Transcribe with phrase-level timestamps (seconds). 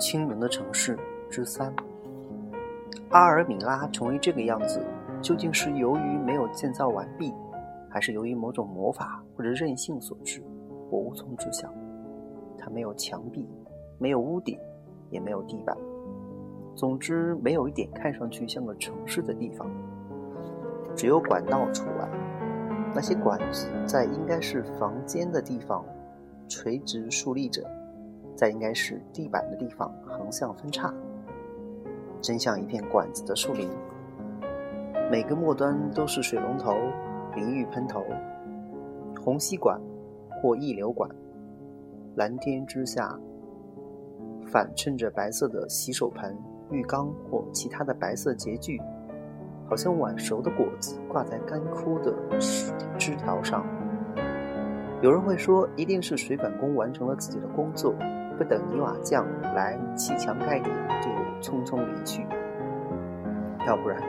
[0.00, 0.98] 清冷的城市
[1.30, 1.72] 之三。
[3.10, 4.84] 阿尔米拉成为这个样子，
[5.20, 7.32] 究竟是由于没有建造完毕，
[7.88, 10.42] 还是由于某种魔法或者任性所致？
[10.90, 11.72] 我无从知晓。
[12.58, 13.48] 它没有墙壁，
[13.98, 14.58] 没有屋顶，
[15.10, 15.76] 也没有地板。
[16.74, 19.70] 总之，没有一点看上去像个城市的地方。
[20.96, 22.08] 只有管道除外，
[22.94, 25.84] 那些管子在应该是房间的地方
[26.48, 27.62] 垂直竖立着，
[28.34, 30.92] 在应该是地板的地方横向分叉。
[32.20, 33.68] 真像一片管子的树林，
[35.10, 36.74] 每个末端都是水龙头、
[37.34, 38.04] 淋浴喷头、
[39.18, 39.80] 虹吸管
[40.42, 41.10] 或溢流管。
[42.16, 43.18] 蓝天之下，
[44.46, 46.36] 反衬着白色的洗手盆、
[46.70, 48.78] 浴缸或其他的白色洁具，
[49.66, 52.12] 好像晚熟的果子挂在干枯的
[52.98, 53.64] 枝条上。
[55.02, 57.94] 有人会说，一定是水管工完成了自己的工作。
[58.36, 60.70] 不等泥瓦匠来砌墙盖顶，
[61.00, 61.08] 就
[61.40, 62.26] 匆匆离去。
[63.66, 64.02] 要不然，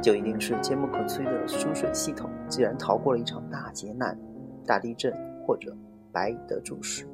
[0.00, 4.16] 就一定是坚不可摧的输水系统，竟然逃过了一场大劫难、
[4.64, 5.12] 大地震
[5.44, 5.76] 或者
[6.12, 7.04] 白蚁的注视。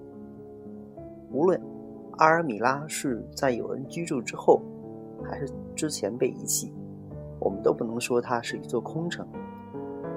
[1.31, 1.61] 无论
[2.19, 4.61] 阿尔米拉是在有人居住之后，
[5.25, 6.75] 还是之前被遗弃，
[7.41, 9.27] 我们都不能说它是一座空城。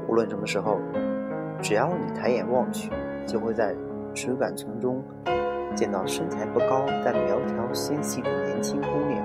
[0.09, 0.77] 无论什么时候，
[1.61, 2.91] 只要你抬眼望去，
[3.25, 3.75] 就会在
[4.13, 5.03] 水管丛中。
[5.75, 9.21] 见到身材不高但苗条纤细的年轻姑娘，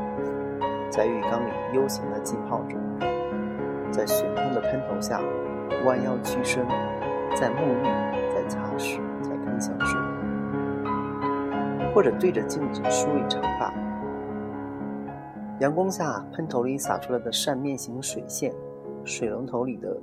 [0.90, 2.76] 在浴缸里悠闲地浸泡着，
[3.92, 5.20] 在悬空的喷头下
[5.86, 6.66] 弯腰屈身，
[7.36, 7.84] 在沐浴，
[8.34, 10.00] 在擦拭，在喷香水，
[11.94, 13.72] 或者对着镜子梳理长发。
[15.60, 18.52] 阳光下，喷头里洒出来的扇面形水线，
[19.04, 19.96] 水龙头里的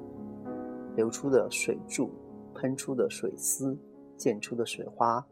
[0.97, 2.11] 流出的水柱，
[2.53, 3.79] 喷出的水丝，
[4.17, 5.25] 溅出的水花。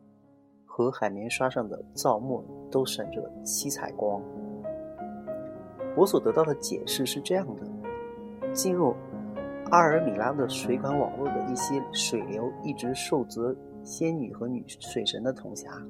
[0.63, 4.21] 和海绵刷上的皂沫都闪着七彩光。
[5.95, 7.65] 我所得到的解释是这样的：
[8.53, 8.93] 进入
[9.71, 15.81] 阿尔米拉的水管网络的一些水流一直受责仙女和女水神的统辖，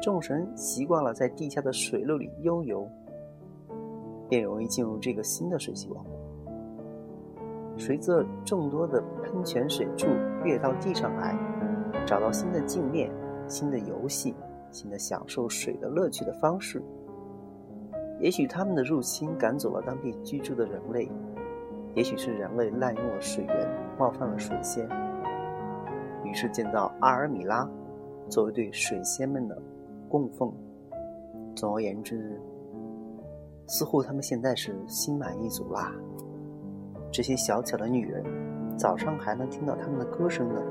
[0.00, 2.88] 众神习惯了在地下的水路里悠游，
[4.28, 6.27] 便容易进入这个新的水系网络。
[7.78, 10.08] 随着众多的喷泉水柱
[10.44, 11.34] 跃到地上来，
[12.04, 13.10] 找到新的镜面。
[13.50, 14.34] 新的游戏，
[14.70, 16.82] 新的享受水的乐趣的方式。
[18.20, 21.10] 也许他们的入侵赶走了当地居住的人类，
[21.94, 23.66] 也许是人类滥用了水源，
[23.98, 24.86] 冒犯了水仙，
[26.22, 27.66] 于是建造阿尔米拉，
[28.28, 29.56] 作为对水仙们的
[30.10, 30.52] 供奉。
[31.56, 32.38] 总而言之，
[33.66, 35.90] 似乎他们现在是心满意足啦。
[37.18, 38.22] 这些小巧的女人，
[38.78, 40.62] 早上还能听到她们的歌声呢。